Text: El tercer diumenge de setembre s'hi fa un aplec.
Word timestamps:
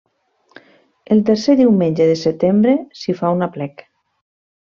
El 1.15 1.21
tercer 1.27 1.55
diumenge 1.59 2.07
de 2.13 2.17
setembre 2.23 2.73
s'hi 3.01 3.17
fa 3.21 3.33
un 3.39 3.49
aplec. 3.49 3.87